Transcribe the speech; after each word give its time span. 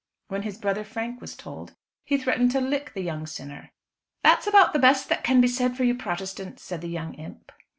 When 0.29 0.41
his 0.41 0.57
brother 0.57 0.83
Frank 0.83 1.21
was 1.21 1.35
told, 1.35 1.75
he 2.05 2.17
threatened 2.17 2.49
to 2.53 2.59
"lick 2.59 2.93
the 2.95 3.03
young 3.03 3.27
sinner." 3.27 3.69
"That's 4.23 4.47
about 4.47 4.73
the 4.73 4.79
best 4.79 5.09
can 5.23 5.41
be 5.41 5.47
said 5.47 5.77
for 5.77 5.83
you 5.83 5.93
Protestants," 5.93 6.63
said 6.63 6.81
the 6.81 6.89
young 6.89 7.13
imp. 7.13 7.51